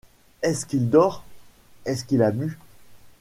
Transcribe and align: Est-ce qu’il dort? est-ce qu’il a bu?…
Est-ce 0.41 0.65
qu’il 0.65 0.89
dort? 0.89 1.23
est-ce 1.85 2.03
qu’il 2.05 2.23
a 2.23 2.31
bu?… 2.31 2.57